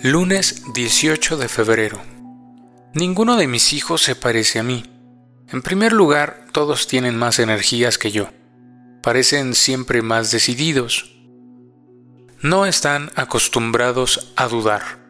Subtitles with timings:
[0.00, 2.00] Lunes 18 de febrero.
[2.94, 4.84] Ninguno de mis hijos se parece a mí.
[5.48, 8.28] En primer lugar, todos tienen más energías que yo.
[9.02, 11.18] Parecen siempre más decididos.
[12.40, 15.00] No están acostumbrados a dudar.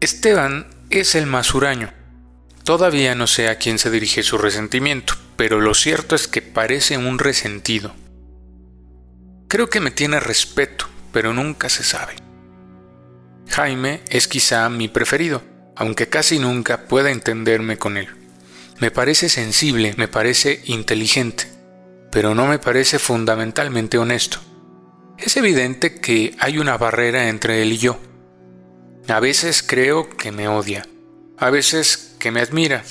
[0.00, 1.92] Esteban es el más huraño.
[2.64, 6.98] Todavía no sé a quién se dirige su resentimiento, pero lo cierto es que parece
[6.98, 7.94] un resentido.
[9.46, 12.29] Creo que me tiene respeto, pero nunca se sabe.
[13.50, 15.42] Jaime es quizá mi preferido,
[15.74, 18.08] aunque casi nunca pueda entenderme con él.
[18.78, 21.46] Me parece sensible, me parece inteligente,
[22.12, 24.38] pero no me parece fundamentalmente honesto.
[25.18, 28.00] Es evidente que hay una barrera entre él y yo.
[29.08, 30.86] A veces creo que me odia,
[31.36, 32.84] a veces que me admira.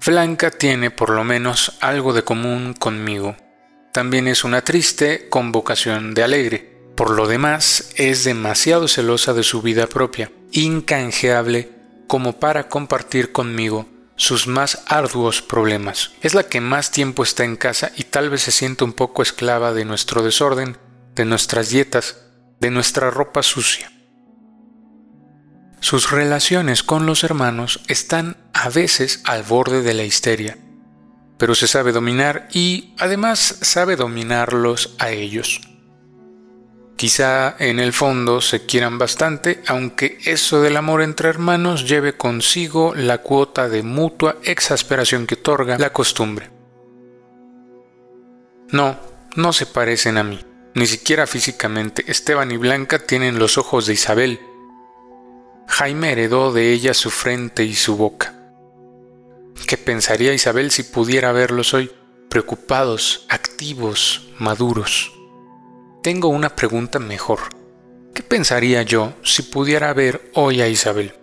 [0.00, 3.36] Flanca tiene por lo menos algo de común conmigo.
[3.90, 9.62] También es una triste convocación de alegre por lo demás, es demasiado celosa de su
[9.62, 11.72] vida propia, incanjeable
[12.06, 16.12] como para compartir conmigo sus más arduos problemas.
[16.20, 19.22] Es la que más tiempo está en casa y tal vez se siente un poco
[19.22, 20.78] esclava de nuestro desorden,
[21.16, 22.18] de nuestras dietas,
[22.60, 23.90] de nuestra ropa sucia.
[25.80, 30.58] Sus relaciones con los hermanos están a veces al borde de la histeria,
[31.36, 35.60] pero se sabe dominar y además sabe dominarlos a ellos.
[36.96, 42.94] Quizá en el fondo se quieran bastante, aunque eso del amor entre hermanos lleve consigo
[42.94, 46.50] la cuota de mutua exasperación que otorga la costumbre.
[48.70, 48.96] No,
[49.34, 50.40] no se parecen a mí,
[50.74, 52.04] ni siquiera físicamente.
[52.06, 54.40] Esteban y Blanca tienen los ojos de Isabel.
[55.66, 58.34] Jaime heredó de ella su frente y su boca.
[59.66, 61.90] ¿Qué pensaría Isabel si pudiera verlos hoy,
[62.28, 65.12] preocupados, activos, maduros?
[66.04, 67.40] Tengo una pregunta mejor.
[68.12, 71.14] ¿Qué pensaría yo si pudiera ver hoy a Isabel?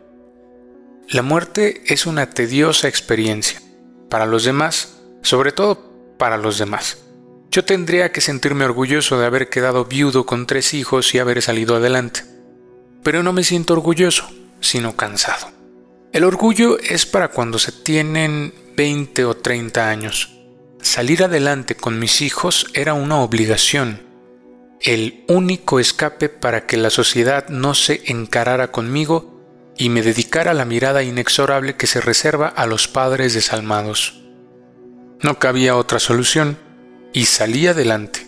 [1.07, 3.61] La muerte es una tediosa experiencia.
[4.09, 6.97] Para los demás, sobre todo para los demás.
[7.51, 11.75] Yo tendría que sentirme orgulloso de haber quedado viudo con tres hijos y haber salido
[11.75, 12.21] adelante.
[13.03, 15.51] Pero no me siento orgulloso, sino cansado.
[16.11, 20.39] El orgullo es para cuando se tienen 20 o 30 años.
[20.81, 24.09] Salir adelante con mis hijos era una obligación
[24.83, 29.39] el único escape para que la sociedad no se encarara conmigo
[29.77, 34.23] y me dedicara la mirada inexorable que se reserva a los padres desalmados.
[35.21, 36.57] No cabía otra solución
[37.13, 38.27] y salí adelante.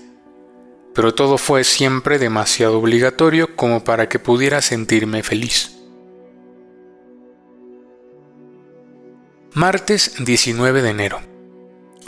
[0.93, 5.71] Pero todo fue siempre demasiado obligatorio como para que pudiera sentirme feliz.
[9.53, 11.32] Martes 19 de enero.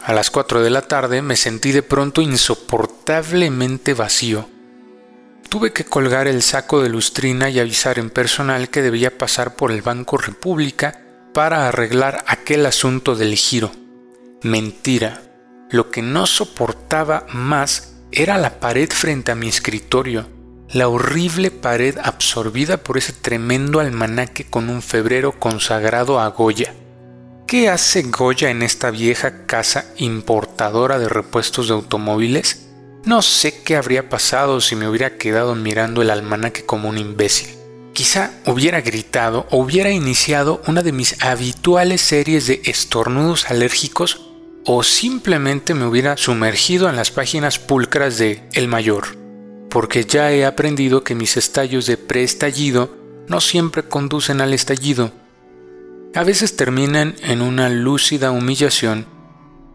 [0.05, 4.47] A las 4 de la tarde me sentí de pronto insoportablemente vacío.
[5.49, 9.71] Tuve que colgar el saco de lustrina y avisar en personal que debía pasar por
[9.71, 11.01] el Banco República
[11.33, 13.71] para arreglar aquel asunto del giro.
[14.43, 15.23] Mentira.
[15.71, 20.27] Lo que no soportaba más era la pared frente a mi escritorio,
[20.69, 26.75] la horrible pared absorbida por ese tremendo almanaque con un febrero consagrado a Goya.
[27.47, 32.65] ¿Qué hace Goya en esta vieja casa importadora de repuestos de automóviles?
[33.03, 37.49] No sé qué habría pasado si me hubiera quedado mirando el almanaque como un imbécil.
[37.93, 44.21] Quizá hubiera gritado o hubiera iniciado una de mis habituales series de estornudos alérgicos
[44.65, 49.15] o simplemente me hubiera sumergido en las páginas pulcras de El Mayor,
[49.69, 55.11] porque ya he aprendido que mis estallos de preestallido no siempre conducen al estallido,
[56.15, 59.05] a veces terminan en una lúcida humillación,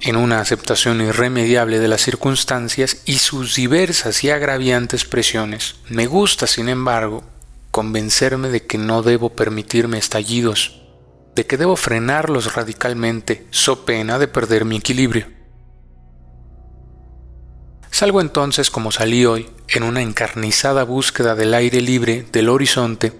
[0.00, 5.76] en una aceptación irremediable de las circunstancias y sus diversas y agraviantes presiones.
[5.90, 7.24] Me gusta, sin embargo,
[7.70, 10.80] convencerme de que no debo permitirme estallidos,
[11.34, 15.26] de que debo frenarlos radicalmente, so pena de perder mi equilibrio.
[17.90, 23.12] Salgo entonces como salí hoy, en una encarnizada búsqueda del aire libre, del horizonte,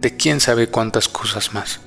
[0.00, 1.80] de quién sabe cuántas cosas más.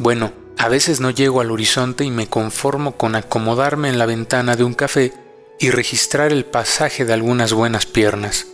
[0.00, 4.56] Bueno, a veces no llego al horizonte y me conformo con acomodarme en la ventana
[4.56, 5.12] de un café
[5.58, 8.46] y registrar el pasaje de algunas buenas piernas.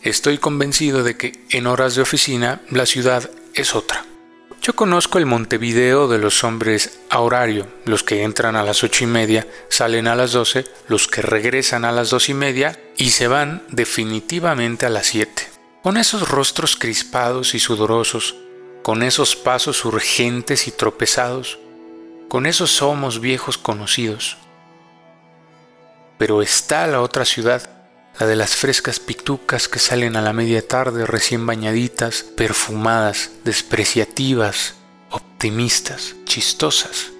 [0.00, 4.06] Estoy convencido de que en horas de oficina la ciudad es otra.
[4.62, 9.04] Yo conozco el Montevideo de los hombres a horario, los que entran a las ocho
[9.04, 13.10] y media, salen a las doce, los que regresan a las dos y media y
[13.10, 15.42] se van definitivamente a las siete.
[15.82, 18.34] Con esos rostros crispados y sudorosos,
[18.86, 21.58] con esos pasos urgentes y tropezados,
[22.28, 24.36] con esos somos viejos conocidos.
[26.18, 27.68] Pero está la otra ciudad,
[28.20, 34.74] la de las frescas pitucas que salen a la media tarde recién bañaditas, perfumadas, despreciativas,
[35.10, 37.10] optimistas, chistosas.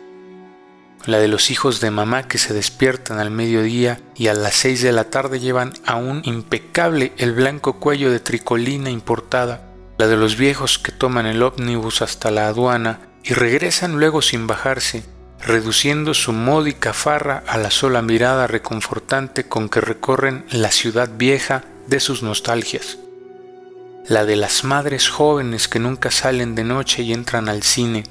[1.05, 4.83] La de los hijos de mamá que se despiertan al mediodía y a las seis
[4.83, 9.66] de la tarde llevan aún impecable el blanco cuello de tricolina importada.
[9.99, 14.47] La de los viejos que toman el ómnibus hasta la aduana y regresan luego sin
[14.47, 15.05] bajarse,
[15.41, 21.65] reduciendo su módica farra a la sola mirada reconfortante con que recorren la ciudad vieja
[21.87, 22.99] de sus nostalgias.
[24.07, 28.05] La de las madres jóvenes que nunca salen de noche y entran al cine,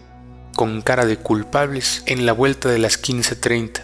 [0.55, 3.83] con cara de culpables en la vuelta de las 15.30.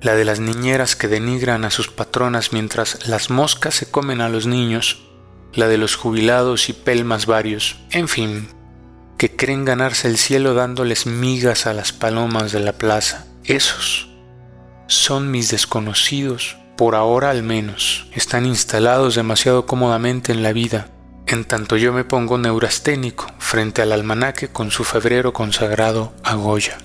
[0.00, 4.28] La de las niñeras que denigran a sus patronas mientras las moscas se comen a
[4.28, 5.08] los niños.
[5.54, 7.80] La de los jubilados y pelmas varios.
[7.90, 8.48] En fin,
[9.16, 13.26] que creen ganarse el cielo dándoles migas a las palomas de la plaza.
[13.44, 14.08] Esos
[14.86, 18.06] son mis desconocidos, por ahora al menos.
[18.14, 20.88] Están instalados demasiado cómodamente en la vida,
[21.26, 26.78] en tanto yo me pongo neurasténico frente al almanaque con su febrero consagrado a Goya.